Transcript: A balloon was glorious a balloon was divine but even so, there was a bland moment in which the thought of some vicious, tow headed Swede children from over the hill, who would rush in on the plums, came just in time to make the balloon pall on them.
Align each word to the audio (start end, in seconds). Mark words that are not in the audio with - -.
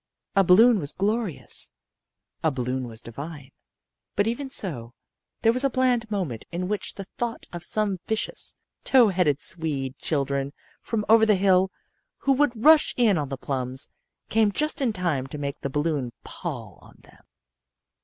A 0.35 0.43
balloon 0.43 0.79
was 0.79 0.93
glorious 0.93 1.71
a 2.43 2.49
balloon 2.49 2.87
was 2.87 3.01
divine 3.01 3.51
but 4.15 4.25
even 4.25 4.49
so, 4.49 4.95
there 5.43 5.53
was 5.53 5.63
a 5.63 5.69
bland 5.69 6.09
moment 6.09 6.47
in 6.51 6.67
which 6.67 6.95
the 6.95 7.03
thought 7.03 7.45
of 7.53 7.63
some 7.63 7.99
vicious, 8.07 8.57
tow 8.83 9.09
headed 9.09 9.39
Swede 9.39 9.95
children 9.99 10.53
from 10.81 11.05
over 11.07 11.23
the 11.23 11.35
hill, 11.35 11.69
who 12.17 12.33
would 12.33 12.65
rush 12.65 12.95
in 12.97 13.19
on 13.19 13.29
the 13.29 13.37
plums, 13.37 13.89
came 14.27 14.51
just 14.51 14.81
in 14.81 14.91
time 14.91 15.27
to 15.27 15.37
make 15.37 15.59
the 15.59 15.69
balloon 15.69 16.13
pall 16.23 16.79
on 16.81 16.95
them. 17.03 17.21